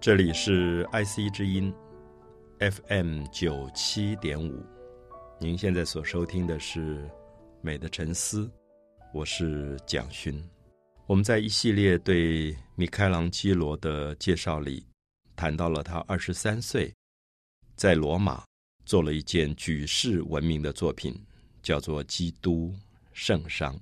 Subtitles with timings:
[0.00, 1.70] 这里是 IC 之音
[2.58, 4.64] FM 九七点五，
[5.38, 7.04] 您现在所收听的是
[7.60, 8.46] 《美的沉思》，
[9.12, 10.42] 我是蒋勋。
[11.06, 14.86] 我们在一系列对米开朗基罗的介绍里，
[15.36, 16.90] 谈到了他二十三岁
[17.76, 18.42] 在罗马
[18.86, 21.14] 做了一件举世闻名的作品，
[21.62, 22.74] 叫做《基督
[23.12, 23.74] 圣殇》。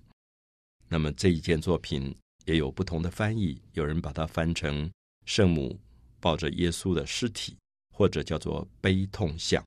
[0.89, 2.13] 那么这一件作品
[2.45, 4.91] 也有不同的翻译，有人把它翻成
[5.25, 5.79] “圣母
[6.21, 7.57] 抱着耶稣的尸体”，
[7.95, 9.65] 或者叫做“悲痛像”。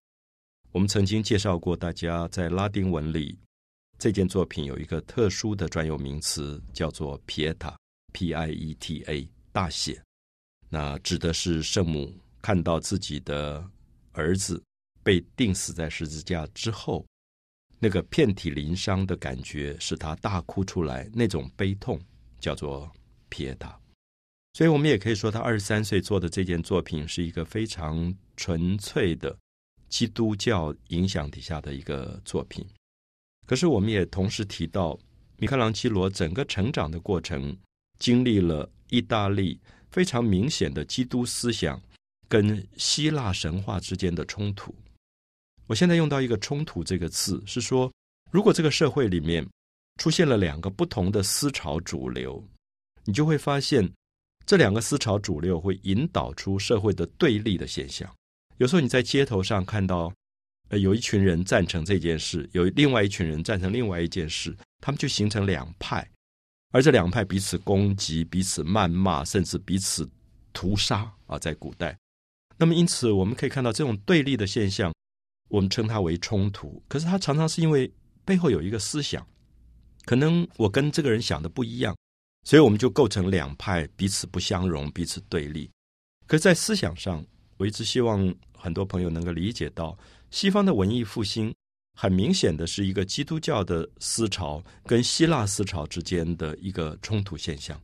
[0.71, 3.37] 我们曾经介绍过，大家在拉丁文里
[3.97, 10.01] 这件作品有一个特殊的专有名词，叫做 “Pieta”（P-I-E-T-A），大写。
[10.69, 13.69] 那指的是圣母看到自己的
[14.13, 14.63] 儿子
[15.03, 17.05] 被钉死在十字架之后。
[17.83, 21.99] 那个遍体鳞伤的感觉，使他大哭出来，那种悲痛
[22.39, 22.87] 叫做
[23.27, 23.80] 撇塔。
[24.53, 29.35] 所以，我们也可以说，他二十三岁做的这件作品是一个非常纯粹的
[29.87, 32.65] 基督教影响底下的一个作品。
[33.47, 34.99] 可是，我们也同时提到，
[35.37, 37.57] 米开朗基罗整个成长的过程，
[37.97, 41.81] 经历了意大利非常明显的基督思想
[42.27, 44.75] 跟希腊神话之间的冲突。
[45.67, 47.89] 我现在用到一个“冲突”这个字，是说，
[48.29, 49.47] 如果这个社会里面
[49.97, 52.43] 出现了两个不同的思潮主流，
[53.05, 53.89] 你就会发现
[54.45, 58.09] 这两个思潮主流会引导出社会的对立的现象。
[58.57, 60.13] 有时候你在街头上看到，
[60.69, 66.07] 呃，有一群人赞成这件事，有另外一群人赞成另外一件事，他们就形成两派，
[66.71, 70.09] 而这两派彼此攻击、彼此谩骂，甚至彼此
[70.53, 71.39] 屠杀啊！
[71.39, 71.97] 在古代，
[72.57, 74.91] 那么因此我们可以看到这种对立的现象。
[75.49, 77.91] 我们称它为冲突，可是它常常是因为
[78.23, 79.27] 背后有一个思想，
[80.05, 81.93] 可能我跟这个人想的不一样，
[82.43, 85.69] 所以我们就构成两派，彼此不相容，彼此对立。
[86.27, 87.25] 可，在思想上，
[87.57, 89.97] 我一直希望很多朋友能够理解到，
[90.29, 91.53] 西方的文艺复兴
[91.99, 97.79] 很明显的是一个基督教的思潮跟希腊思潮之间的一个冲突现象。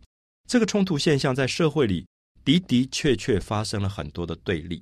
[0.47, 2.05] 这个冲突现象在社会里
[2.43, 4.81] 的的确确发生了很多的对立。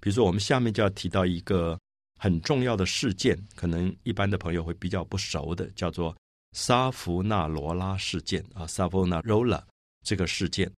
[0.00, 1.78] 比如说，我们下面就要提到一个。
[2.22, 6.14] 很重要的事件，可能一般的朋友会比较不熟的，叫做
[6.52, 9.64] 萨弗纳罗拉事件啊，萨弗纳罗拉
[10.04, 10.70] 这个事件。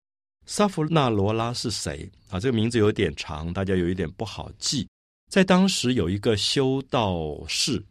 [0.45, 2.39] 萨弗纳罗拉是谁啊？
[2.39, 4.89] 这个名字有点长，大家有一点不好记。
[5.31, 7.83] 在当时有一个修道士，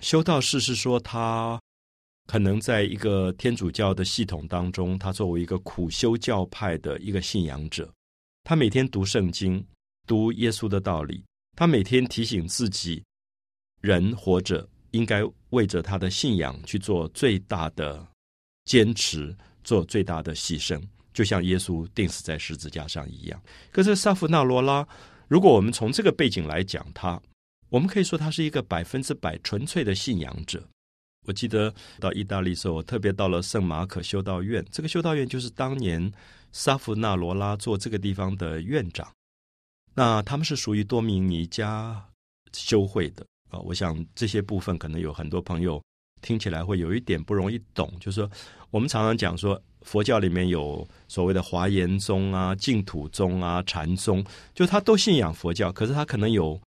[0.00, 1.60] 修道士是说他
[2.26, 7.88] 可能在一个天主教的系统当中，他作为一个苦修教派的一个信仰者，
[8.42, 9.64] 他每天读圣经，
[10.06, 11.22] 读耶稣的道理。
[11.54, 13.04] 他每天提醒自己，
[13.80, 18.06] 人活着应该为着他的信仰去做最大的
[18.64, 20.82] 坚持，做最大的牺牲，
[21.12, 23.42] 就像耶稣钉死在十字架上一样。
[23.70, 24.86] 可是萨弗纳罗拉，
[25.28, 27.20] 如果我们从这个背景来讲他，
[27.68, 30.62] 我们可以说他是一个百分之百纯粹的信仰者。
[31.26, 36.12] 我记得到意大利时候，我特别到了圣马可修道院，这个修道院就是当年
[36.52, 39.12] 萨弗纳罗拉做这个地方的院长。
[39.94, 42.00] 那他们是属于多米尼加
[42.52, 45.82] 修会的啊，我想这些部分可能有很多朋友
[46.22, 47.92] 听起来会有一点不容易懂。
[48.00, 48.30] 就是说，
[48.70, 54.24] 我们常常讲说，佛教里面有所谓的华严宗啊、净土宗啊、禅宗，
[54.54, 56.60] 就他都信仰佛教，可是他可能有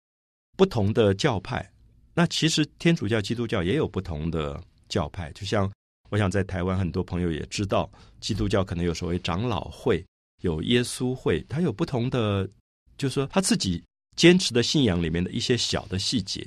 [0.56, 1.68] 不同的教派。
[2.14, 5.30] 那其实天主教、基督教也有不同的教派。
[5.32, 5.70] 就像
[6.10, 7.90] 我想在台湾很多朋友也知道，
[8.20, 10.04] 基督教可能有所谓长老会、
[10.42, 12.48] 有耶稣会，它有不同的。
[12.96, 13.80] 就是说，他自己
[14.16, 16.44] 坚持的信仰里面的一些小的细节。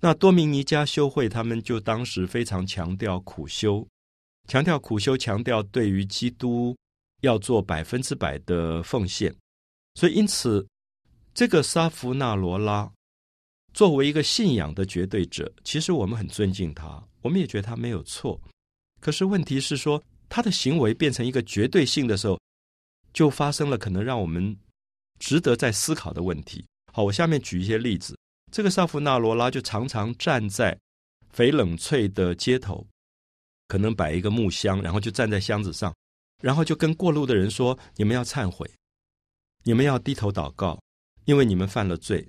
[0.00, 3.86] 那多明尼加修会他们就当时非常强调苦修，
[4.46, 6.76] 强调苦修，强调对于基督
[7.22, 9.34] 要做百分之百的奉献。
[9.94, 10.66] 所以，因此，
[11.34, 12.90] 这个沙弗纳罗拉
[13.74, 18.40] 作为一个信仰的绝对者，其实我们很尊敬他，我们也觉得他没有错。
[19.00, 22.40] 可是，问题是说，他的行为变成一个绝对性的时候，
[23.12, 24.56] 就发生了可能让我们。
[25.18, 26.64] 值得再思考的问题。
[26.92, 28.16] 好，我下面举一些例子。
[28.50, 30.78] 这个萨弗纳罗拉就常常站在
[31.34, 32.86] 翡冷翠的街头，
[33.66, 35.94] 可能摆一个木箱，然后就站在箱子上，
[36.42, 38.68] 然后就跟过路的人说：“你们要忏悔，
[39.64, 40.80] 你们要低头祷告，
[41.24, 42.26] 因为你们犯了罪。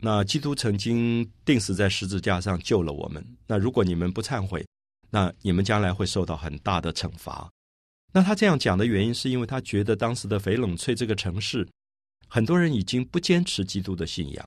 [0.00, 3.24] 那基督曾经钉死在十字架上救了我们。
[3.46, 4.66] 那如果你们不忏悔，
[5.10, 7.50] 那你们将来会受到很大的惩罚。”
[8.10, 11.68] 那他这样讲的原因，是因为他觉得当时的翡冷翠这个城市。
[12.26, 14.46] 很多人已经不坚持基督的信仰，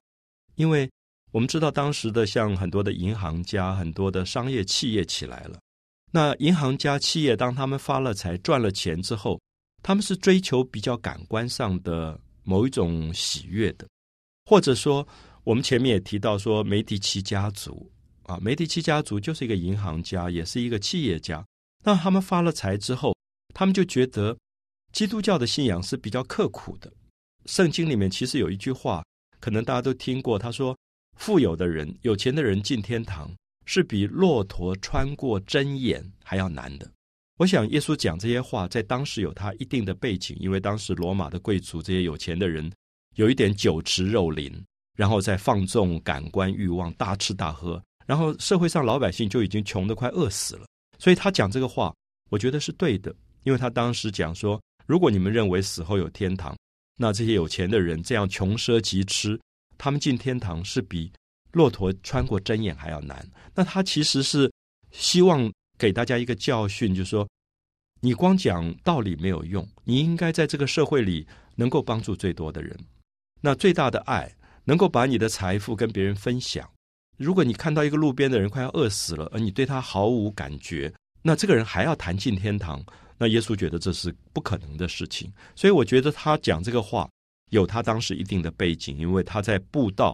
[0.55, 0.89] 因为
[1.31, 5.59] 我们知道当时的像很多的银行家、很多的商业企业起来了。
[6.11, 9.39] 那银行家企业当他们发了财、赚了钱之后，
[9.81, 13.87] 他们是追求比较感官上的某一种喜悦的，
[14.45, 15.07] 或者说，
[15.45, 17.89] 我们前面也提到说，梅迪奇家族
[18.23, 21.43] 啊，梅迪奇家族就是一个银行家，也是一个企业家。
[21.83, 23.15] 那他们发了财之后，
[23.53, 24.37] 他们就觉得
[24.91, 26.91] 基督教的信仰是比较刻苦的。
[27.45, 29.01] 圣经里面其实有一句话，
[29.39, 30.77] 可能大家都听过，他说
[31.17, 33.31] ：“富有的人、有钱的人进天堂，
[33.65, 36.89] 是比骆驼穿过针眼还要难的。”
[37.37, 42.71] 我想，耶稣讲这些话，在当时有他一定的背景，因为当时罗马的贵族这些有钱的人，
[43.15, 44.53] 有一点酒池肉林，
[44.95, 50.67] 然后再放纵感官欲望，大吃大喝，然后社会上老百姓就已经穷得快饿死了。
[50.99, 51.91] 所以他讲这个话，
[52.29, 53.11] 我觉得是对的，
[53.43, 56.55] 因为他当时讲说，如果你们认为死后有天堂，
[56.97, 59.39] 那这些有钱的人这样穷奢极侈，
[59.81, 61.11] 他们进天堂是比
[61.53, 63.27] 骆驼穿过针眼还要难。
[63.55, 64.51] 那他其实是
[64.91, 65.51] 希望。
[65.81, 67.27] 给大家一个教训，就是说，
[68.01, 71.25] 你光讲道理没有用，你应该在这个社会里
[71.55, 72.77] 能够帮助最多的人。
[73.41, 74.31] 那最大的爱，
[74.63, 76.69] 能够把你的财富跟别人分享。
[77.17, 80.93] 如果你看到一个路边的人快要饿死了，而你对他毫无感觉，
[81.23, 82.79] 那这个人还要谈进天堂，
[83.17, 85.33] 那耶稣觉得这是不可能的事情。
[85.55, 87.09] 所以我觉得他讲这个话
[87.51, 90.13] 有他当时一定的背景，因为他在布道，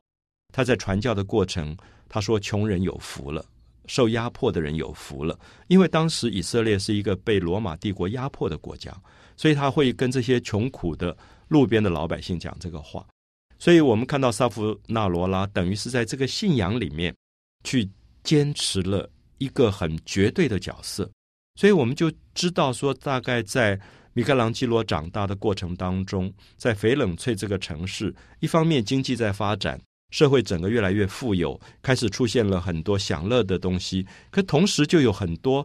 [0.54, 1.76] 他在传教的过程，
[2.08, 3.44] 他说穷人有福了。
[3.90, 8.94] 受压迫的人有福了，因为当时以色列是一个被罗马帝国压迫的国家，
[9.38, 11.16] 所以他会跟这些穷苦的
[11.48, 13.08] 路边的老百姓讲这个话。
[13.58, 17.16] 所以我们看到萨夫纳罗拉等于是在这个信仰里面
[17.64, 17.90] 去
[18.26, 21.10] 坚持了一个很绝对的角色，
[21.56, 23.80] 所以我们就知道说，大概在
[24.18, 29.80] 米开朗基罗长大的过程当中，在翡冷翠这个城市，一方面经济在发展。
[30.10, 35.64] 社会整个越来越富有，开始出现了很多享乐的东西，可同时就有很多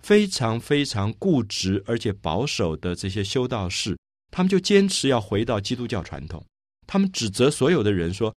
[0.00, 3.94] 非常非常固执而且保守的这些修道士，
[4.30, 6.42] 他们就坚持要回到基督教传统。
[6.86, 8.34] 他们指责所有的人说：“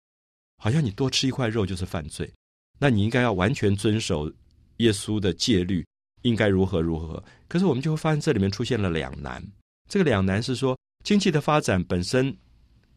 [0.62, 2.30] 好像你多吃一块肉就是犯罪，
[2.78, 4.30] 那你应该要完全遵守
[4.76, 5.86] 耶稣的戒律，
[6.20, 9.42] 应该如何如何。”可是我们就会发现这里面出现了两难。
[9.88, 12.36] 这个两难是说，经济的发展本身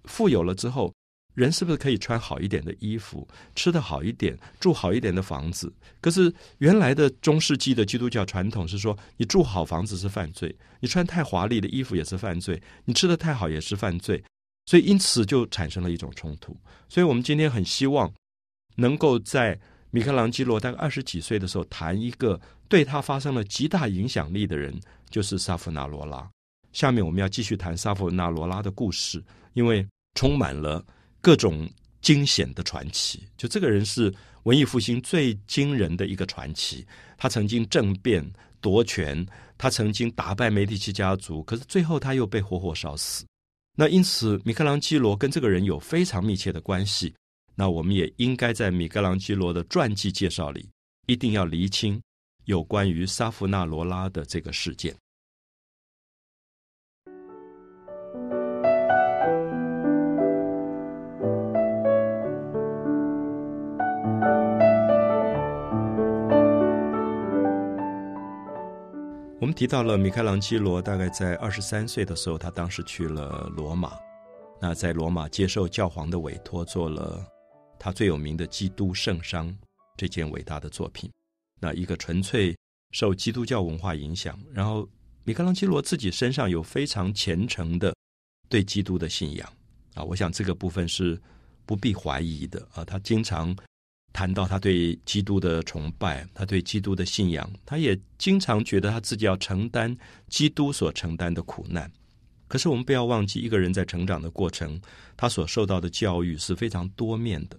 [0.06, 0.94] 富有了之后。
[1.33, 3.25] 人是不是可以穿好一点的衣服，
[3.56, 5.74] 吃的好一点，住好一点的房子？
[6.01, 14.21] 可是原来的中世纪的基督教传统是说，你住好房子是犯罪，你穿太华丽的衣服也是犯罪，你吃的太好也是犯罪。
[14.65, 16.53] 所以因此就产生了一种冲突。
[16.89, 18.13] 所以我们今天很希望
[18.75, 19.57] 能够在
[19.91, 24.77] 米开朗基罗大概二十几岁的时候谈一个对他发生了极大影响力的人，
[25.09, 26.27] 就是萨夫纳罗拉。
[26.73, 29.23] 下面我们要继续谈萨夫纳罗拉的故事，
[29.53, 30.83] 因为充满了。
[31.23, 31.69] 各种
[32.01, 34.11] 惊险的传奇，就这个人是
[34.41, 36.83] 文艺复兴最惊人的一个传奇。
[37.15, 38.27] 他曾经政变
[38.59, 39.23] 夺权，
[39.55, 43.24] 他曾经打败梅第奇家族，可是最后他又被活活烧死。
[43.77, 47.13] 那因此，米开朗基罗跟这个人有非常密切的关系。
[47.62, 50.68] 那我们也应该在米开朗基罗的传记介绍里，
[51.06, 52.01] 一定要厘清
[52.46, 54.96] 有关于萨夫纳罗拉的这个事件。
[69.39, 73.91] 我们提到了米开朗基罗，大概在二十三岁的时候，他当时去了罗马。
[74.60, 77.24] 那在罗马接受教皇的委托，做了
[77.83, 79.47] 他最有名的《基督圣殇》
[79.97, 81.09] 这件伟大的作品。
[81.59, 82.55] 那一个纯粹
[82.91, 84.88] 受基督教文化影响，然后
[85.23, 87.91] 米开朗基罗自己身上有非常虔诚的
[88.47, 89.51] 对基督的信仰
[89.95, 91.19] 啊，我想这个部分是
[91.65, 93.55] 不必怀疑的啊，他经常。
[94.13, 99.97] 谈到他对基督的崇拜，他对基督的信仰，他也经常觉得他自己要承担
[100.27, 101.89] 基督所承担的苦难。
[102.50, 104.77] 可是我们不要忘记，一个人在成长的过程，
[105.15, 107.57] 他所受到的教育是非常多面的。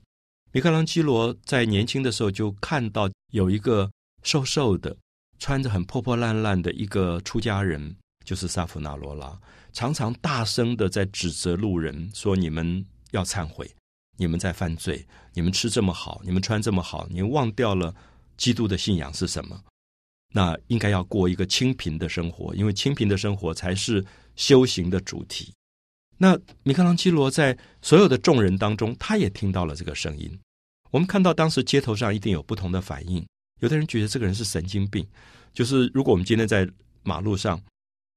[0.55, 3.91] 米开朗基罗在年轻的时候就看到有一个
[4.23, 4.95] 瘦瘦的、
[5.39, 9.41] 穿着很破破烂烂的一个出家人，就是萨夫纳罗拉，
[9.73, 13.69] 常常大声的在指责路人说：“你们要忏悔。”
[14.19, 17.93] 你们在犯罪，你们吃这么好，你们穿这么好，你忘掉了
[18.37, 19.59] 基督的信仰是什么？
[20.35, 24.05] 那应该要过一个清贫的生活，因为清贫的生活才是
[24.37, 25.51] 修行的主题。
[26.23, 30.38] 那米开朗基罗在所有的众人当中，他也听到了这个声音。
[30.93, 33.26] 我们看到当时街头上一定有不同的反应，
[33.59, 35.05] 有的人觉得这个人是神经病，
[35.52, 36.69] 就是如果我们今天在
[37.02, 37.61] 马路上。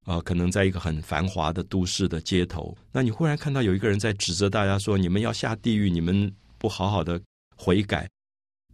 [0.05, 7.19] 啊，可能在一个很繁华的都市的街头，那你忽然看到有一个人在指责大家说：“你们要下地狱，你们不好好的
[7.55, 8.07] 悔改。”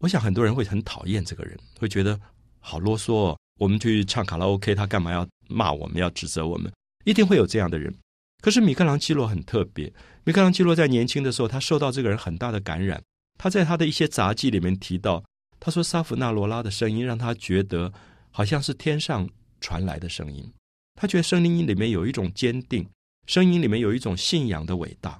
[0.01, 2.19] 我想很多人会很讨厌这个人，会觉得
[2.59, 3.13] 好啰嗦。
[3.13, 3.37] 哦。
[3.61, 6.69] 我们去唱卡拉 OK，他干嘛要骂我们，要指责我们？
[7.05, 7.95] 一定会有这样的人。
[8.41, 9.93] 可是米开朗基罗很特别，
[10.23, 13.01] 米开朗基罗在年轻的时候，他受到这个人很大的感染。
[13.37, 15.23] 他在他的一些杂记里面提到，
[15.59, 17.91] 他说萨弗纳罗拉的声音让他觉得
[18.31, 19.29] 好像是天上
[19.59, 20.51] 传来的声音。
[20.95, 22.87] 他觉得声音里面有一种坚定，
[23.27, 25.19] 声音里面有一种信仰的伟大，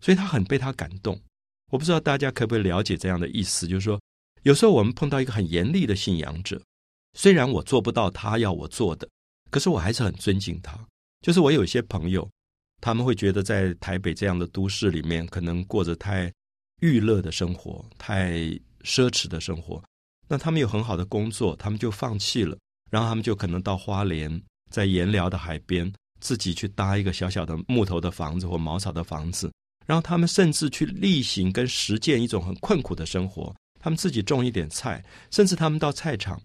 [0.00, 1.20] 所以他很被他感动。
[1.70, 4.00] 我不知道大家可不可以了解这样的意思，就是说，
[4.42, 6.58] 有时候我们碰到一个很严厉的信仰者，
[7.12, 9.06] 虽然我做不到他要我做的，
[9.50, 10.78] 可是我还是很尊敬他。
[11.20, 12.26] 就是我有一些朋友，
[12.80, 16.32] 他们会觉得在台北这样的都市里面，可能过着太
[16.80, 18.34] 娱乐的生活，太
[18.82, 19.82] 奢侈的生活。
[20.28, 22.56] 那他们有很好的工作，他们就放弃了，
[22.90, 24.40] 然后他们就可能到花莲。
[24.70, 29.50] 在盐寮的海边，自己去搭一个小小的木头的房子或茅草的房子，
[29.86, 33.54] 然后他们甚至去例行跟实践一种很困苦的生活。
[33.80, 36.38] 他们自己种一点菜，甚至他们到菜场，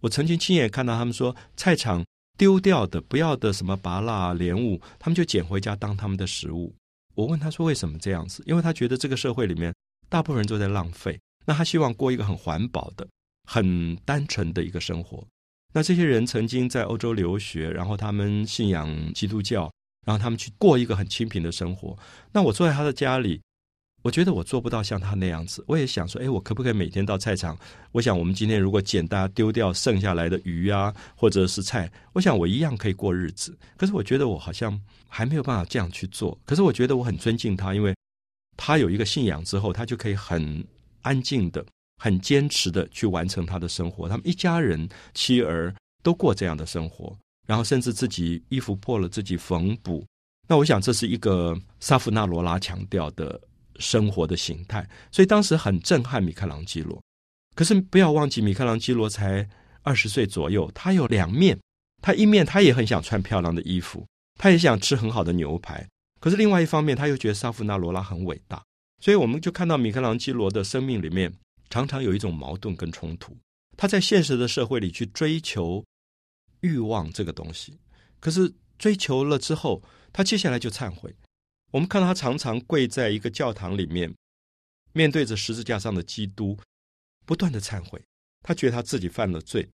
[0.00, 2.02] 我曾经亲眼看到他们说，菜场
[2.40, 6.74] 丢掉的、不要的什么拔蜡莲雾，他们就捡回家当他们的食物。
[7.14, 8.42] 我问他说为什么这样子？
[8.46, 9.74] 因为他觉得这个社会里面
[10.08, 13.06] 大部分人都在浪费，那他希望过一个很环保的、
[13.44, 15.22] 很单纯的一个生活。
[15.74, 19.70] 那这些人曾经在欧洲留学，然后他们信仰基督教，
[20.06, 21.94] 然后他们去过一个很清贫的生活。
[22.32, 23.42] 那我坐在他的家里，
[24.02, 25.64] 我觉得我做不到像他那样子。
[25.66, 27.58] 我也想说，哎，我可不可以每天到菜场？
[27.92, 33.56] 我想，我们今天如果捡大家丢掉剩下来的鱼啊，或者是菜，我想我一样可以过日子。
[33.76, 36.38] 可是我觉得我好像还没有办法这样去做。
[36.44, 37.94] 可是我觉得我很尊敬他，因为
[38.56, 40.64] 他有一个信仰之后，他就可以很
[41.02, 41.64] 安静的。
[42.02, 45.70] 很坚持的去完成他的生活，他们一家人妻儿
[46.02, 47.14] 都过这样的生活，
[47.46, 50.02] 然后甚至自己衣服破了自己缝补。
[50.48, 53.38] 那我想这是一个萨夫纳罗拉强调的
[53.80, 57.02] 生活的形态，所以当时很震撼米开朗基罗。
[57.56, 59.48] 可是不要忘记，米开朗基罗才
[59.82, 61.58] 二十岁左右，他有两面，
[62.00, 64.06] 他一面他也很想穿漂亮的衣服，
[64.38, 65.88] 他也想吃很好的牛排，
[66.20, 68.62] 可是另外一方面他又觉得萨夫纳罗拉很伟大，
[69.00, 71.32] 所以我们就看到米开朗基罗的生命里面。
[71.72, 73.36] 常常有一种矛盾跟冲突，
[73.76, 75.84] 他在现实的社会里去追求
[76.62, 77.78] 欲望这个东西，
[78.18, 79.80] 可是追求了之后，
[80.12, 81.14] 他接下来就忏悔。
[81.70, 84.12] 我们看到他常常跪在一个教堂里面，
[84.92, 86.58] 面对着十字架上的基督，
[87.24, 88.02] 不断的忏悔。
[88.42, 89.68] 他觉得他自己犯了罪，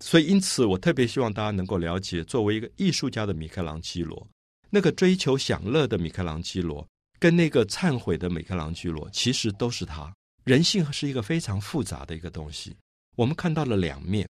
[0.00, 4.28] 所以因此我特别希望大家能够了解，作为一个艺术家的米开朗基罗，
[4.68, 6.86] 那个追求享乐的米开朗基罗，
[7.18, 10.14] 跟那个忏悔的米开朗基罗，其实都是他。
[10.44, 12.76] 人性是一个非常复杂的一个东西，
[13.16, 14.28] 我们看到了两面，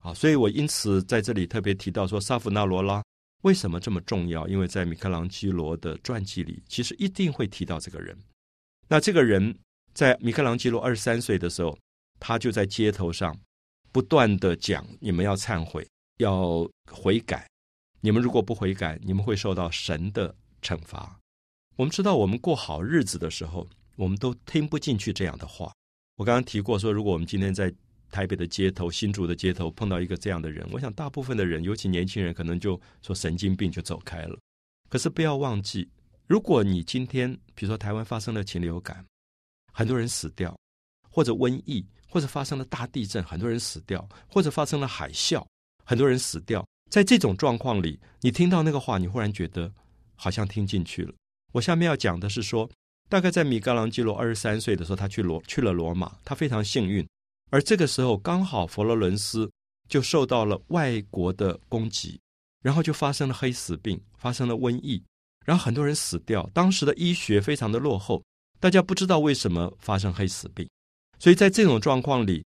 [0.00, 3.00] 啊，所以我因此在这里特别提到说，萨夫纳罗拉
[3.42, 4.46] 为什么这么重要？
[4.48, 8.16] 因为在米开朗基罗的传记里，其实一定会提到这个人。
[8.88, 9.58] 那这个人
[9.94, 11.78] 在米开朗基罗二十三岁的时候，
[12.18, 13.38] 他就在街头上
[13.92, 15.86] 不断的讲：你们要忏悔，
[16.18, 17.48] 要悔改，
[18.00, 21.18] 你们如果不悔改，你们会受到神的惩罚。
[21.76, 23.68] 我们知道，我们过好日子的时候。
[23.96, 25.70] 我们都听不进去这样的话。
[26.16, 27.70] 我刚刚提过说，如果我们今天在
[28.10, 34.38] 台北的街头、新竹的街头碰到一个这样的人，我想大部分的人，尤其年轻人，可能就说神经病就走开了。
[34.88, 35.88] 可是不要忘记，
[36.26, 39.04] 如果你今天比如说台湾发生了禽流感，
[39.72, 40.58] 很多人死掉，
[41.08, 45.44] 或者瘟疫，或者发生了大地震，很多人死掉，或者发生了海啸，
[45.84, 49.72] 很多人死掉，在这种状况里，你听到那个话，你忽然觉得
[50.16, 51.14] 好像听进去了。
[51.52, 52.70] 我下面要讲的是说。
[53.08, 57.04] 大概在米开朗基罗二十三岁的时候，他去罗去了罗马，他非常幸运。
[57.50, 59.50] 而这个时候，刚好佛罗伦斯
[59.88, 62.18] 就受到了外国的攻击，
[62.62, 65.02] 然后就发生了黑死病，发生了瘟疫，
[65.44, 66.48] 然后很多人死掉。
[66.54, 68.22] 当时的医学非常的落后，
[68.58, 70.68] 大家不知道为什么发生黑死病。
[71.18, 72.44] 所以在这种状况里，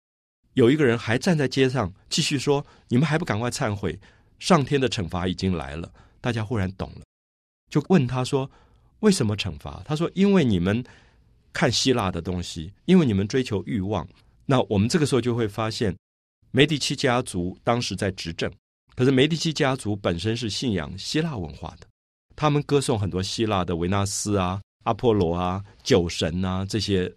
[0.55, 3.99] 有一个人还站在街上继续说：“你们还不赶快忏悔，
[4.39, 7.03] 上天的惩罚已经来了。”大家忽然懂了，
[7.69, 8.51] 就问他说。
[9.01, 9.83] 为什么惩罚？
[9.87, 10.85] 他说：“因为你们
[11.55, 14.07] 看希腊的东西，因为你们追求欲望。
[14.51, 15.97] 那我们这个时候就会发现，
[16.51, 18.53] 梅迪奇家族当时在执政，
[18.97, 21.87] 可是梅迪奇家族本身是信仰希腊文化的，
[22.35, 27.09] 他们歌颂很多希腊的维纳斯啊、阿波罗啊、酒神啊这些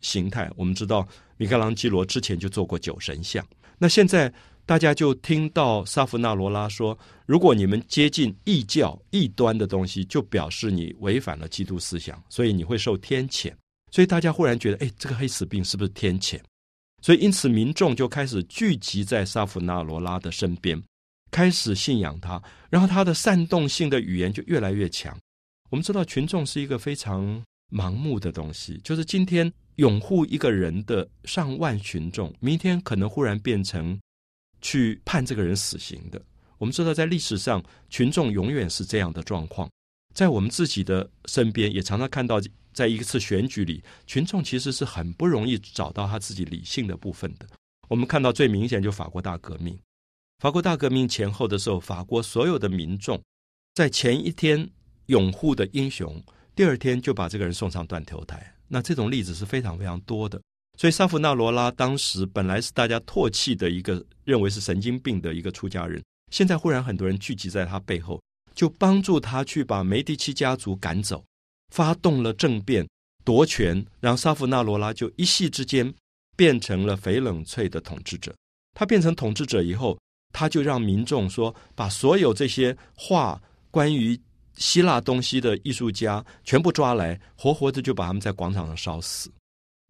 [0.00, 0.50] 形态。
[0.56, 3.46] 我们知道，米开朗基罗之前就做过酒神像。
[3.78, 4.32] 那现在。”
[4.64, 6.96] 大家就听到萨夫纳罗拉说
[7.26, 13.52] ：“如果你们接近异教、异端的东西，就表示你违反了基督思想，所以你会受天谴。”
[13.90, 16.40] 所以大家忽然觉得：“哎，这个黑死病是不是天谴？”
[17.02, 20.82] 所以因此民众就开始聚集在萨夫纳罗拉的身边，
[21.30, 22.42] 开始信仰他。
[22.70, 25.14] 然后他的煽动性的语言就越来越强。
[25.68, 34.00] 我们知道群众是一个非常盲目的东西，就是今天拥护一个人的上万群众，明天可能忽然变成。
[34.64, 36.22] 去判这个人死刑的，
[36.56, 39.68] 我们知道在历史上，群众永远是这样的状况。
[40.14, 42.40] 在我们自己的身边，也常常看到，
[42.72, 47.46] 在一次选举里，群众其实是很不容易找到他自己理性的部分的。
[47.88, 49.78] 我们看到最明显就法国大革命，
[50.38, 53.20] 法国大革命前后的时候，法国所有的民众
[53.74, 54.68] 在前一天
[55.06, 56.22] 拥护的英雄，
[56.54, 58.54] 第二天就把这个人送上断头台。
[58.68, 60.40] 那这种例子是非常非常多的。
[60.78, 68.20] 所以，萨夫纳罗拉当时本来是大家唾弃的一个，认为是神经病的一个出家人，现在忽然很多人聚集在他背后。
[68.54, 71.24] 就帮助他去把梅迪奇家族赶走，
[71.72, 72.86] 发动了政变
[73.24, 75.92] 夺权，然后萨夫纳罗拉就一夕之间
[76.36, 78.34] 变成了翡冷翠的统治者。
[78.74, 79.98] 他变成统治者以后，
[80.32, 84.20] 他就让民众说，把所有这些画关于
[84.54, 89.32] 希腊东西的艺术家全部抓来，活活的就把他们在广场上烧死，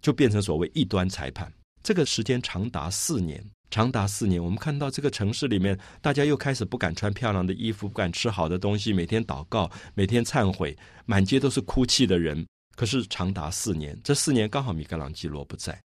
[0.00, 1.52] 就变成所谓异端裁判。
[1.82, 3.44] 这个时间长达四年。
[3.72, 10.76] 长达四年，我们看到这个城市里面，大家又开始不敢穿漂亮的衣服，不敢吃好的东西，每天祷告，每天忏悔，
[11.06, 12.46] 满街都是哭泣的人。
[12.76, 15.80] 可是长达四年，这四年刚好米开朗基罗不在，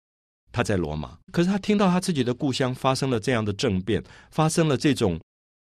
[0.52, 1.16] 他在罗马。
[1.32, 5.20] 可是他听到他自己的故乡发生了这样的政变，发生了这种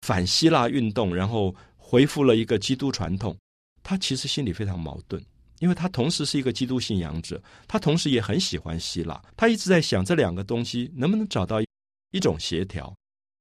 [0.04, 3.36] 反希腊运动，然后恢复了一个基督传统，
[3.84, 5.24] 他其实心里非常矛盾，
[5.60, 11.62] 因为他同时是一个基督信仰者，他同时也很喜欢希腊，他一直在想这两个东西能不能找到。
[12.10, 12.94] 一种协调，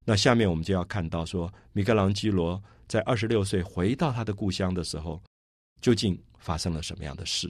[0.05, 5.21] 那下面我们就要看到说，米开朗基罗在二十六岁回到他的故乡的时候，
[5.79, 7.49] 究竟发生了什么样的事？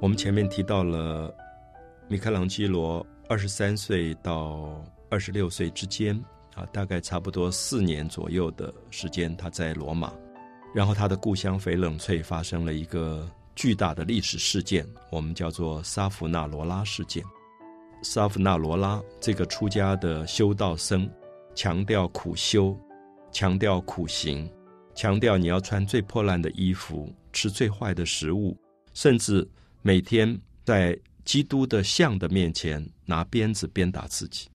[0.00, 1.34] 我们前面提到了
[2.06, 4.80] 米开朗基罗二十三岁到
[5.10, 6.22] 二十六岁之间。
[6.54, 10.12] 啊，大概差不多四年左右的时间，他在罗马，
[10.74, 17.24] 然后他的故乡翡冷翠发生了一个巨大的历史事件，我们叫做萨弗纳罗拉事件。
[18.02, 21.10] 萨弗纳罗拉这个出家的修道僧，
[21.54, 22.78] 强调苦修，
[23.32, 24.48] 强调苦行，
[24.94, 28.56] 强调你要穿最破烂的衣服，吃最坏的食物，
[28.92, 29.48] 甚至
[29.82, 34.48] 每天在基督的像的面前拿鞭子鞭打自己。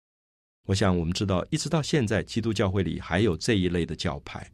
[0.70, 4.48] 我想，我们知道，一直到现在，基督教会里还有这一类的教派，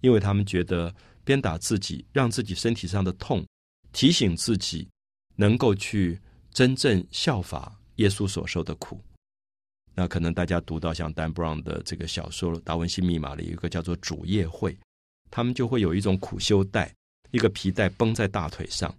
[0.00, 3.44] 因为他们觉得鞭打自己，让自己身体上的痛，
[3.90, 4.88] 提醒自己
[5.34, 6.20] 能够去
[6.52, 9.00] 真正效法耶稣所受的苦。
[9.92, 14.78] 那可能大家读到像丹布朗的这个小说《达文西密码》里，有一个叫做主业会，
[15.32, 16.94] 他们就会有一种苦修带，
[17.32, 18.94] 一个皮带绷在大腿上，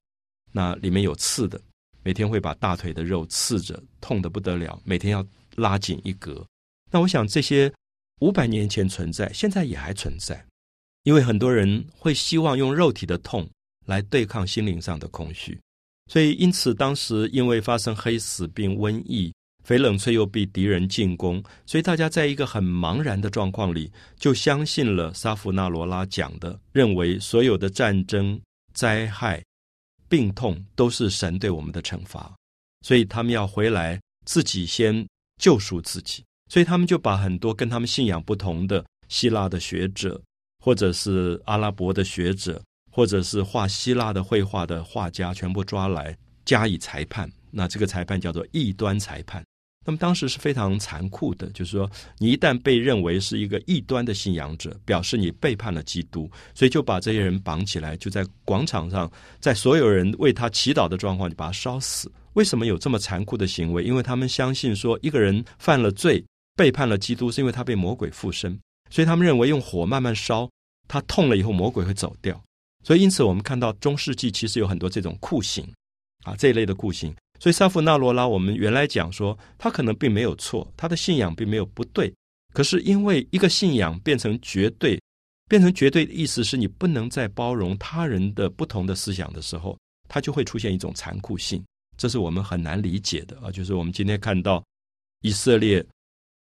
[0.51, 1.61] 那里面有刺的，
[2.03, 5.25] 每天会把大腿的肉刺着，痛得不得了，每天要
[5.55, 6.45] 拉紧一格。
[6.89, 7.71] 那我想，这些
[8.21, 10.45] 五百年前存在，现在也还存在，
[11.03, 13.47] 因为很多人会希望用肉体的痛
[13.85, 15.59] 来对抗心灵上的空虚，
[16.11, 19.33] 所以因此当时因为发生黑死病、瘟疫、
[19.65, 28.39] 翡冷翠又被敌人进攻，所以大家在一个很茫然的状况里，就相信了沙弗纳罗拉讲的，认为所有的战争、
[28.73, 29.43] 灾害、
[30.07, 32.33] 病痛都是神对我们的惩罚，
[32.81, 35.05] 所以他们要回来自己先
[35.41, 36.23] 救赎自己。
[36.49, 40.21] 所以他们就把很多跟他们信仰不同的希腊的学者，
[40.63, 47.29] 或者是阿拉伯的学者，或者是画希腊的绘画的画家，全部抓来加以裁判。
[47.51, 49.43] 那这个裁判叫做异端裁判。
[49.85, 62.11] 那么当时是非常残酷的，就是说，你一旦被认为是一个异端的信仰者，表示你背叛了基督，所以就把这些人绑起来，就在广场上，在所有人为他祈祷的状况，就把他烧死。
[62.33, 63.81] 为什么有这么残酷的行为？
[63.81, 66.21] 因为他们相信说，一个人犯了罪。
[66.57, 70.49] 背叛了基督，是因为他被魔鬼附身，所以他们认为用火慢慢烧，
[70.87, 72.43] 他痛了以后，魔鬼会走掉。
[72.83, 75.63] 所以因此，我们看到中世纪其实有很多这种酷刑
[76.23, 77.15] 啊这一类的酷刑。
[77.39, 82.11] 所以萨夫纳罗拉，我们原来讲说他可能并没有错，他的信仰并没有不对。
[82.53, 84.99] 可是因为一个信仰变成绝对，
[85.47, 89.77] 变成绝对的意思是你不能再包容他人的不同的思想的时候，
[90.09, 91.63] 他就会出现一种残酷性，
[91.97, 93.51] 这是我们很难理解的啊。
[93.51, 94.63] 就是我们今天看到
[95.21, 95.85] 以色列。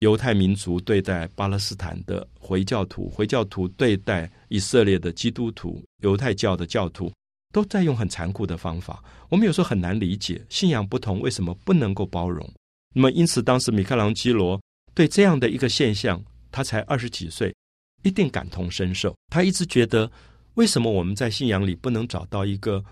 [0.01, 7.11] 犹太民族对待巴勒斯坦的回教徒，回教徒对待以色列的基督徒，犹太教的教徒
[7.53, 9.03] 都在用很残酷的方法。
[9.29, 12.51] 我们有时候很难理解，信仰不同为什么不能够包容？
[12.95, 14.59] 那么，因此当时米开朗基罗
[14.95, 16.19] 对这样的一个现象，
[16.51, 17.55] 他才二十几岁，
[18.01, 19.15] 一定感同身受。
[19.27, 20.11] 他一直觉得，
[20.55, 22.83] 为什么我们在信仰里不能找到一个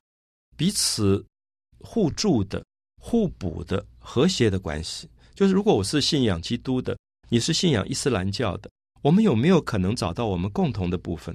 [0.56, 1.26] 彼此
[1.80, 2.63] 互助的、
[3.02, 5.10] 互补的、和谐的关系？
[5.39, 6.97] 就是如果我是信仰基督的，
[7.30, 8.69] 你是信仰伊斯兰教的，
[9.02, 11.34] 我们有没有可能找到我们共同的部分？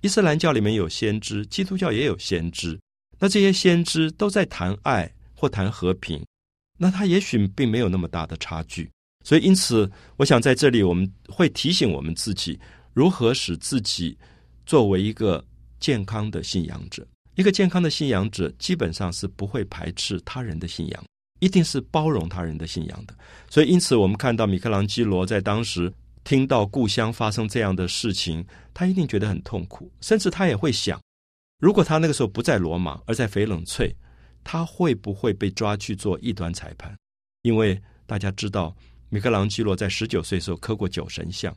[0.00, 2.80] 伊斯兰教里面有先知，基督教也有先知，
[3.18, 6.24] 那这些先知都在谈爱或谈和平，
[6.78, 8.90] 那他也许并没有那么大的差距。
[9.22, 12.58] 所以，因此，我想在这里我们会提醒我们自己，
[12.94, 14.16] 如何使自己
[14.64, 15.44] 作为一个
[15.78, 17.06] 健康的信仰者。
[17.34, 21.04] 一个健康的信仰者，基本上是不会排斥他人的信仰，
[21.44, 23.14] 一定是包容他人的信仰的。
[23.50, 25.92] 所以，因此，我们看到米开朗基罗在当时
[26.24, 30.98] 听到故乡发生这样的事情，他一定觉得很痛苦，甚至他也会想。
[31.58, 33.94] 如果他那个时候不在罗马，而在翡冷翠，
[34.42, 36.96] 他会不会被抓去做异端裁判？
[37.42, 38.74] 因为大家知道，
[39.10, 41.54] 米开朗基罗在十九岁时候刻过酒神像，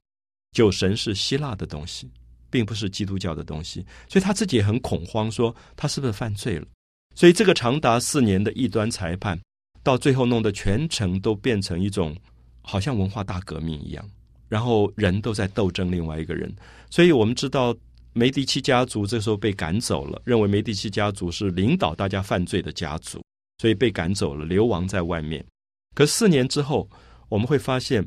[0.51, 2.11] 酒神是希腊的东西，
[2.49, 6.67] 并不是基督教的东西，所以他自己也很恐慌，说他是不是犯罪了？
[7.15, 9.39] 所以这个长达四年的异端裁判，
[9.87, 12.13] 到最后弄得全城都变成一种
[12.61, 14.03] 好像文化大革命一样，
[14.49, 16.53] 然后人都在斗争另外一个人，
[16.89, 17.73] 所以我们知道。
[18.13, 23.21] 梅迪奇家族这时候被赶走了，认为梅迪奇家族是领导大家犯罪的家族，
[23.59, 25.45] 所以被赶走了，流亡在外面。
[25.93, 26.89] 可四年之后，
[27.29, 28.03] 我们会发现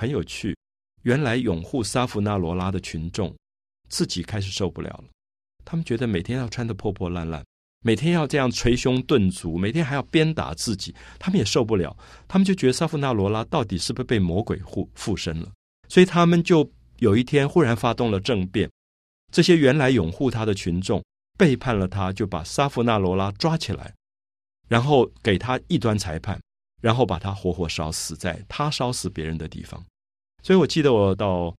[0.00, 0.56] 很有趣，
[1.02, 3.34] 原来拥护萨夫纳罗拉的群众
[3.90, 5.04] 自己开始受不了了。
[5.66, 7.44] 他们觉得每天要穿的破破烂烂，
[7.86, 11.96] 每天要这样捶胸顿足，每天还要鞭打自己，他们也受不了。
[12.26, 15.52] 他们就觉得萨夫纳罗拉到底是不是被魔鬼附附身了？
[15.88, 16.68] 所以他们就
[16.98, 18.68] 有一天忽然发动了政变。
[19.30, 21.00] 这些原来拥护他的群众
[21.38, 23.94] 背叛了他，就把沙夫纳罗拉抓起来，
[24.68, 26.40] 然后给他异端裁判，
[26.82, 29.80] 然后把他活活烧死在他烧死别人的地方。
[30.42, 31.54] 所以我记得我到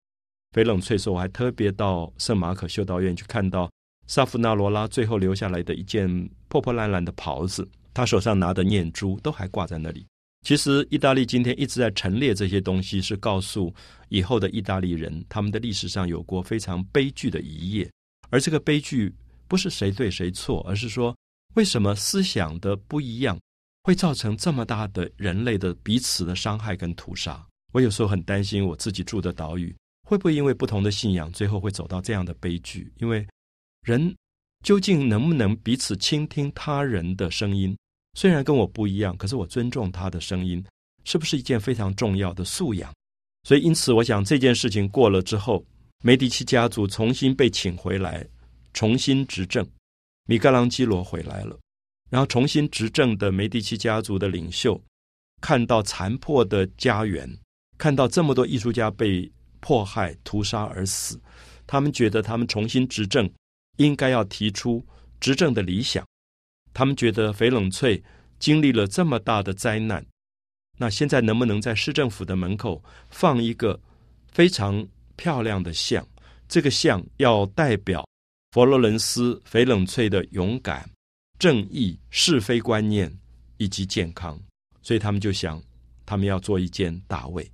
[0.51, 3.71] 翡冷翠时候，我还特别到圣马可修道院去看到
[4.07, 6.07] 萨夫纳罗拉最后留下来的一件
[6.47, 10.05] 破破烂烂的袍子，他手上拿的念珠都还挂在那里。
[10.45, 13.73] 其实，意大利今天一直在陈列这些东西，是告诉
[14.07, 17.89] 以后的意大利人，他们的历史上有过非常悲剧的一页。
[18.29, 19.13] 而这个悲剧
[19.47, 21.13] 不是谁对谁错，而是说
[21.55, 23.37] 为什么思想的不一样
[23.83, 27.45] 会造成这么大的人类的彼此的伤害跟屠杀。
[27.73, 29.75] 我有时候很担心我自己住的岛屿
[30.07, 32.89] 会不会因为不同的信仰，最后会走到这样的悲剧。
[32.99, 33.27] 因为
[33.87, 34.13] 人
[34.65, 37.73] 究竟能不能彼此倾听他人的声音？
[38.15, 40.61] 虽然跟我不一样，可是我尊重他的声音，
[41.05, 42.93] 是不是一件非常重要的素养？
[43.43, 45.65] 所以，因此，我想这件事情过了之后，
[46.03, 48.27] 梅迪奇家族重新被请回来，
[48.73, 49.65] 重新执政。
[50.25, 51.57] 米开朗基罗回来了，
[52.09, 54.77] 然后重新执政的梅迪奇家族的领袖
[55.39, 57.25] 看到残破的家园，
[57.77, 61.17] 看到这么多艺术家被迫害、屠杀而死，
[61.65, 63.29] 他们觉得他们重新执政
[63.77, 64.85] 应该要提出
[65.19, 66.05] 执政的理想。
[66.73, 68.03] 他们觉得翡冷翠
[68.37, 70.05] 经历了这么大的灾难，
[70.77, 73.79] 那现在能不能在市政府的门口放一个
[74.31, 74.85] 非常
[75.15, 76.05] 漂亮的像？
[76.47, 78.07] 这个像要代表
[78.51, 80.89] 佛罗伦斯翡冷翠的勇敢、
[81.39, 83.11] 正义、是非观念
[83.57, 84.39] 以及健康。
[84.81, 85.61] 所以他们就想，
[86.05, 87.45] 他们要做一件大卫。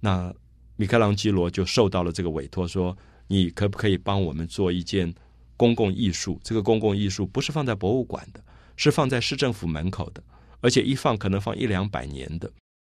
[0.00, 0.34] 那
[0.76, 2.94] 米开朗基罗就受到了这个委托，说
[3.28, 5.14] ：“你可不可以帮我们做一件
[5.62, 6.40] 公共艺术？
[6.42, 8.42] 这个公共艺术不是放在博物馆的。”
[8.74, 10.22] 是放在市政府门口的，
[10.60, 12.50] 而且一放可能放一两百年的。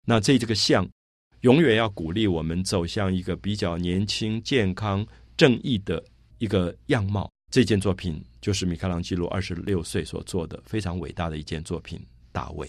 [0.07, 0.85] 那这这个像，
[1.41, 5.05] 永远要鼓励我们走向一个比较年轻、健康、
[5.37, 6.03] 正义的
[6.39, 7.29] 一个样貌。
[7.53, 11.99] 这件作品就是米开朗基罗二十六岁所做的非常伟大的一件作品
[12.31, 12.67] 《大卫》。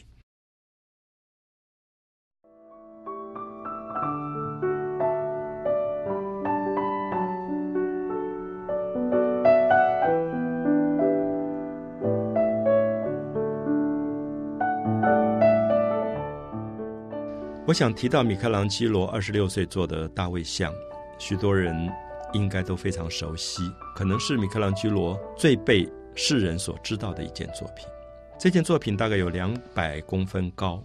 [17.69, 20.73] 我想提到米开朗基罗二十六岁做的大卫像，
[21.19, 21.77] 许多人
[22.33, 23.61] 应该都非常熟悉，
[23.95, 27.87] 可能是米开朗基罗最被世人所知道的一件作品。
[28.39, 30.83] 这件作品大概有两百公分高，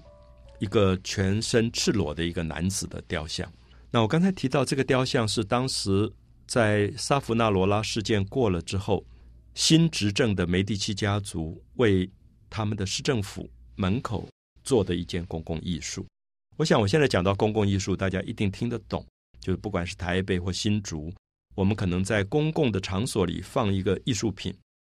[0.59, 3.49] 一个全身赤裸的一个男子的雕像。
[3.89, 6.11] 那我刚才提到这个雕像是当时
[6.45, 9.05] 在萨弗纳罗拉事件过了之后，
[9.55, 12.11] 新执政的梅第奇家族为
[12.49, 14.27] 他们的市政府门口
[14.65, 16.05] 做的一件公共艺术。
[16.55, 19.05] 我想，我现在讲到公共艺术，大家一定听得懂。
[19.39, 21.11] 就是不管是台北或新竹，
[21.55, 24.55] 我们可能在公共的场所里放一个艺术品，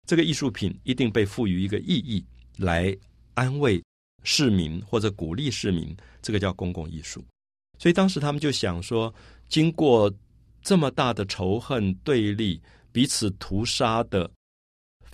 [0.06, 2.26] 这个艺术品一定被赋予一个意义，
[2.58, 2.94] 来
[3.36, 3.82] 安慰
[4.24, 7.24] 市民或者鼓励市民，这个叫公共艺术。
[7.80, 9.14] 所以当时他们就想说，
[9.48, 10.14] 经过
[10.62, 12.62] 这么大的仇恨对立、
[12.92, 14.30] 彼此屠杀的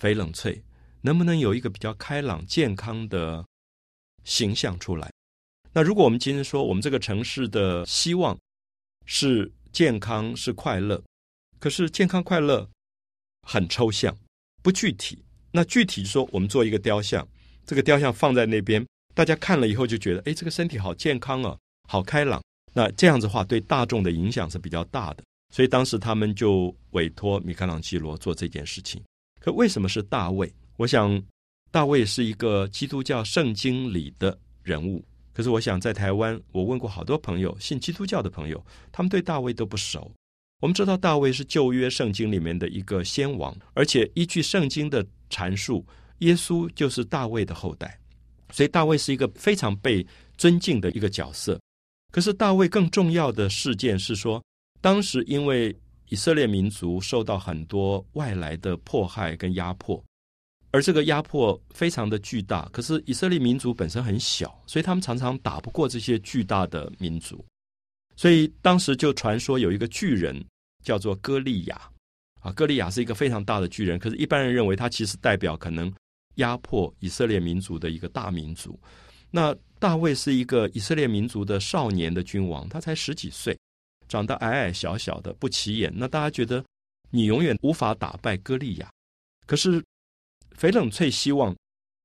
[0.00, 0.60] 翡冷翠，
[1.02, 3.44] 能不能有一个比较开朗、健康的
[4.24, 5.08] 形象出来？
[5.72, 8.36] 那如果我们今天说我们这个城市的希望
[9.06, 11.02] 是健康是快乐，
[11.58, 12.68] 可是健康快乐
[13.46, 14.16] 很抽象
[14.62, 17.26] 不具体，那具体说，我们做一个雕像，
[17.64, 21.56] 这个雕像放在那边，大家看了以后就觉得，哎，这个身体好健康啊，
[21.88, 22.42] 好开朗。
[22.72, 25.24] 那这样子话，对大众的影响是比较大的。
[25.52, 29.02] 所以当时他们就委托米开朗基罗做这件事情。
[29.40, 30.52] 可为什么是大卫？
[30.76, 31.20] 我想，
[31.70, 35.04] 大卫是一个基督教圣经里的人物。
[35.32, 40.10] 可是我想，在台湾，我问过好多朋友，信基督教的朋友，他们对大卫都不熟。
[40.60, 45.86] 我们知道大卫是旧约圣经里面的一个先王，而且依据圣经的阐述，
[46.18, 47.98] 耶稣就是大卫的后代，
[48.50, 51.58] 所以大卫是一个非常被尊敬的一个角色。
[52.12, 54.42] 可是大卫更重要的事件是说，
[54.80, 55.74] 当时因为
[56.08, 60.02] 以色列民族受到很多外来的迫害跟压迫，
[60.72, 62.68] 而这个压迫非常的巨大。
[62.72, 67.44] 可是以色列民族本身很小，所以他们常常打不过这些巨大的民族。
[68.16, 70.44] 所以当时就传说有一个巨人
[70.84, 71.90] 叫做歌利亚，
[72.40, 73.98] 啊，歌利亚是一个非常大的巨人。
[73.98, 75.92] 可是，一般人认为他其实代表可能
[76.34, 78.78] 压迫以色列民族的一个大民族。
[79.30, 83.56] 那大卫是一个以色列民族的少年的君王，他才十几岁，
[84.08, 85.92] 长得矮矮小小的，不起眼。
[85.94, 86.62] 那大家觉得
[87.10, 88.90] 你永远无法打败歌利亚。
[89.46, 89.82] 可是，
[90.60, 91.56] 翡冷翠希望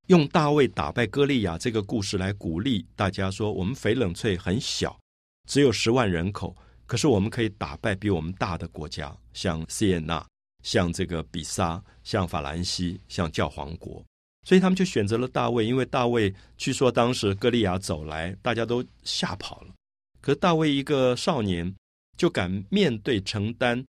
[0.08, 4.98] 用大卫打败歌利亚这个故事来鼓励大家说，我们翡冷翠很小。
[5.46, 10.26] 只有十万人口，可是我们可以打败比我们大的国家，像西耶纳、
[10.64, 14.02] 像这个比萨、像法兰西、像教皇国，
[14.46, 19.74] 所以他们就选择了大卫，因为大卫据说当时歌利亚走来，大家都吓跑了。
[20.22, 21.76] 可大卫一个少年
[22.18, 23.84] 就敢面对承担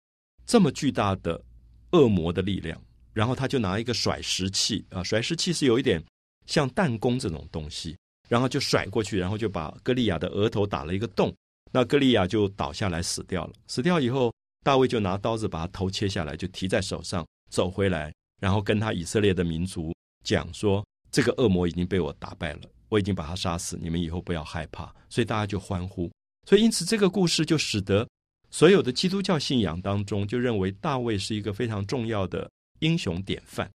[0.45, 1.43] 这么巨大的
[1.91, 2.81] 恶魔的力量，
[3.13, 6.03] 然后他就拿一个甩石器啊，甩石器是有一点
[6.45, 7.95] 像弹弓这种东西，
[8.27, 11.33] 然后就甩过去，然后就把歌利亚的额头打了一个洞。
[11.71, 13.53] 那歌利亚就倒下来死掉了。
[13.67, 19.91] 死掉以后，大卫就拿刀子把他头切下来，就提在手上，走回来，然后跟他以色列的民族
[20.23, 26.11] 讲说：“这个恶魔已经被我打败了，我已经把他杀死，你们以后不要害怕。”所以大家就欢呼。
[26.47, 28.07] 所以因此，这个故事就使得
[28.51, 32.47] 所有的基督教信仰当中就认为大卫是一个非常重要的
[32.83, 33.69] 英雄典范。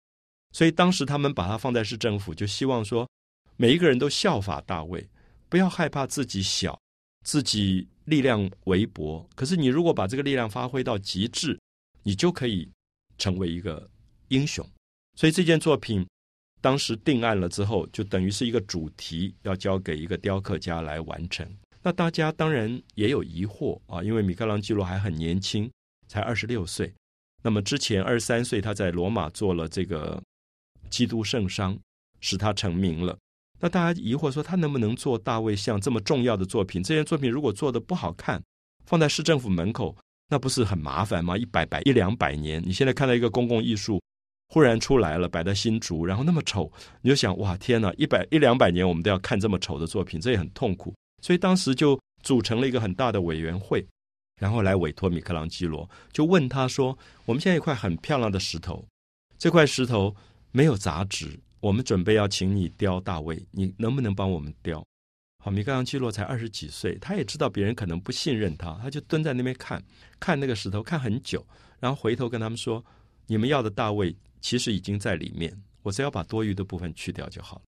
[0.51, 3.09] 所以当时他们把他放在市政府，就希望说
[3.55, 5.07] 每一个人都效法大卫，
[5.49, 6.77] 不要害怕自己小。
[7.23, 11.59] 自己力量微薄，可是你如果把这个力量发挥到极致，
[12.03, 12.71] 你就可以
[13.17, 13.85] 成为一个
[14.29, 14.65] 英雄。
[15.15, 16.07] 所以这件作品
[16.61, 21.45] 当时定案了之后，就等于是一个主题，要交给一个雕刻家来完成。
[21.83, 25.69] 那大家当然也有疑惑啊，因为米开朗基罗还很年轻，
[26.07, 26.93] 才二十六岁。
[27.47, 30.21] 那么之前二十三岁，他在罗马做了这个
[30.89, 31.73] 《基督圣商》，
[32.19, 33.17] 使他成名了。
[33.57, 36.83] 那大家疑惑说，他能不能做大卫像这么重要的作品？
[36.83, 38.43] 这件作品如果做的不好看，
[38.85, 39.95] 放在市政府门口，
[40.27, 41.37] 那不是很麻烦吗？
[41.37, 44.01] 一百百一两百年，你现在看到一个公共艺术
[44.49, 46.69] 忽然出来了，摆在新竹，然后那么丑，
[47.01, 47.93] 你就想哇，天哪！
[47.93, 50.93] 一百一两百年，我们都要看这么丑的作品，这也很痛苦。
[51.23, 53.87] 所以当时就组成了一个很大的委员会，
[54.37, 58.85] 然后来委托米开朗基罗，就问他说：“我们现在一块很漂亮的石头，
[59.37, 60.15] 这块石头
[60.51, 64.85] 没有杂质。”我们准备要请你雕大卫，你能不能帮我们雕？
[65.43, 69.83] 好，米开朗基罗才二十几岁，他也知道别人可能不信任他，他就蹲在那边看，
[70.19, 71.43] 看那个石头看很久，
[71.79, 72.85] 然后回头跟他们说
[73.25, 77.61] ：“你们要的大卫其实已经在里面，我只要把多余的部分去掉就好了。”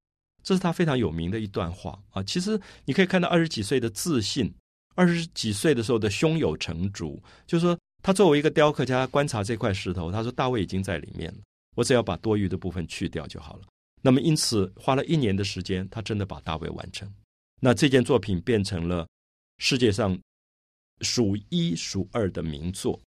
[0.43, 2.21] 这是他非常有名的一段话啊。
[2.21, 4.53] 其实你可以看到二十几岁的自信，
[4.97, 11.37] 二十几岁的时候的胸有成竹，就是说他作为一个雕刻家观察这块石头，他说：“大卫已经在里面了，
[11.75, 13.61] 我只要把多余的部分去掉就好了。”
[14.01, 17.07] 那么，因此花了一年的时间，他真的把大卫完成。
[17.61, 19.07] 那这件作品变成了
[19.59, 20.17] 世界上
[21.01, 22.99] 数一数二的名作。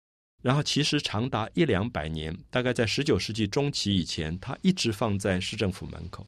[0.43, 6.25] 然后，其实长达一两百年，大概在十九世纪中期以前，他一直放在市政府门口。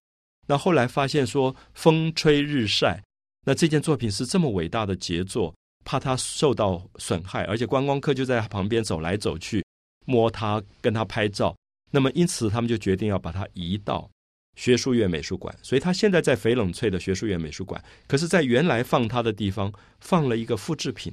[0.47, 3.03] 那后来发现说风吹日晒，
[3.45, 9.65] 那这件作品是这么伟大的杰作，怕它受到损害，而且观光客就在旁边走来走去，
[10.07, 11.57] 摸它，跟它拍照。
[11.91, 14.09] 那么，因此他们就决定要把它移到。
[14.55, 17.83] 学术院美术馆，所以他现在在翡冷翠的学术院美术馆。
[18.07, 21.11] 可是，在原来放他的地方放了一个复制品。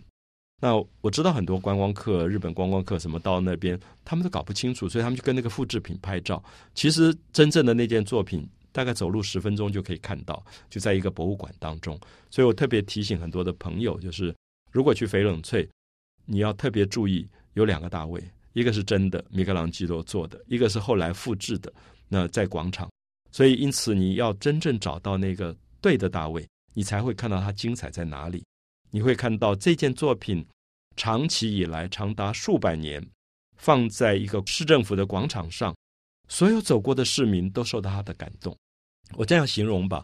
[0.62, 6.44] 那我知道很多观光客，日本观光客什么到那边，他们都搞不清楚，所以他们就跟那个复制品拍照。
[6.76, 12.00] 其实真正的那件作品，大概走路十分钟就可以看到，就在一个博物馆当中。
[12.30, 14.36] 所以我特别提醒很多的朋友，就是
[14.72, 15.68] 如果去翡冷翠，
[16.26, 21.72] 你要特别注意有两个大卫，一个是真的米开朗基罗做的，一个是后来复制的。
[22.08, 22.90] 那在广场。
[23.32, 28.44] 所以，因此你要真正找到那个对的大卫，你才会看到它精彩在哪里。
[28.90, 30.44] 你会看到这件作品
[30.96, 33.08] 长期以来长达数百年，
[33.58, 35.76] 放在一个市政府的广场上，
[36.30, 38.56] 所有走过的市民都受到他的感动。
[39.16, 40.04] 我这样形容吧。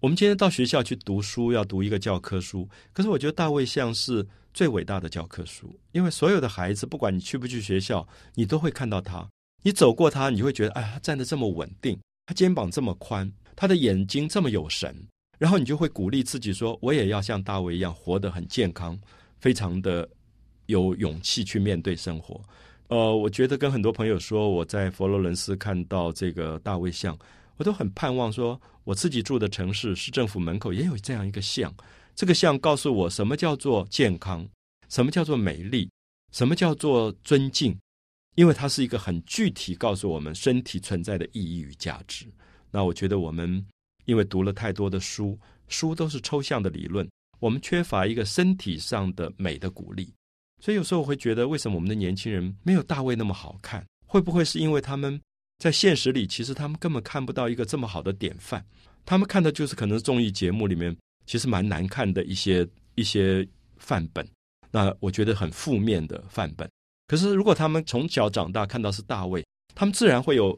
[0.00, 2.68] 我们今天到学校去读书，要读一个教科书。
[2.92, 9.28] 可是我觉得大卫像是最伟大的教科书，因为所有的孩子，不管你去不去学校，你都会看到他。
[9.64, 14.96] 你走过他，你会觉得，哎，他站得这么稳定，他肩膀这么宽，他的眼睛这么有神。
[15.36, 18.96] 然后你就会鼓励自己说，我也要像大卫一样活得很健康，
[19.40, 20.08] 非常的
[20.66, 22.40] 有勇气去面对生活。
[22.88, 27.16] 呃，我觉得跟很多朋友说，我在佛罗伦斯看到这个大卫像。
[27.58, 31.74] 我都很盼望说，我自己住的城市市政府门口也有这样一个像。
[32.14, 34.48] 这个像告诉我什么叫做健康，
[34.88, 35.90] 什么叫做美丽，
[36.32, 37.76] 什么叫做尊敬，
[38.36, 42.26] 因为它是一个很具体告诉我们身体存在的意义与价值。
[42.70, 43.66] 那我觉得我们
[44.04, 47.08] 因为读了太多的书，书都是抽象的理论，
[47.40, 50.12] 我们缺乏一个身体上的美的鼓励。
[50.60, 53.84] 所以有时候我会觉得，为什么我们的年轻人没有大卫那么好看？
[54.06, 55.20] 会不会是因为他们？
[55.58, 58.64] 在现实里，其实他们根本看不到一个这么好的典范，
[59.04, 63.44] 他们看的就是可能综艺节目里面其实蛮难看的一些一些
[63.76, 64.24] 范本，
[64.70, 66.70] 那我觉得很负面的范本。
[67.08, 69.44] 可是如果他们从小长大看到是大卫，
[69.74, 70.56] 他们自然会有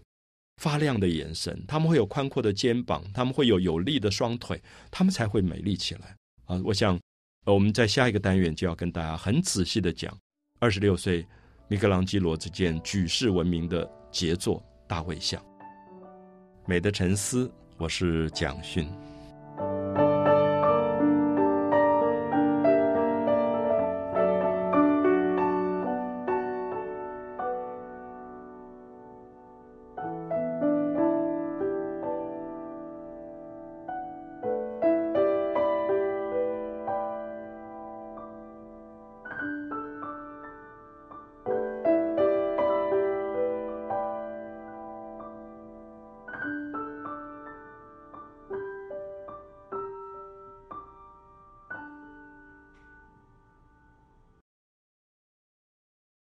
[0.59, 6.61] 发亮的眼神，他们会有宽阔的肩膀，他们会有有力的双腿，他们才会美丽起来啊！
[6.63, 7.01] 我想，
[7.45, 10.17] 呃，我们在下一个单元就要跟大家很仔细的讲
[10.59, 11.27] 二十六岁
[11.69, 14.63] 米格朗基罗这件举世闻名的杰作。
[14.87, 15.41] 大卫像，
[16.67, 17.49] 美的沉思。
[17.79, 18.87] 我是蒋勋。